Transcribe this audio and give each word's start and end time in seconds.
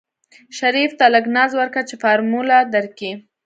شريف 0.57 0.91
ته 0.99 1.05
لږ 1.13 1.25
ناز 1.35 1.51
ورکه 1.59 1.81
چې 1.89 1.95
فارموله 2.03 2.57
درکي. 2.73 3.11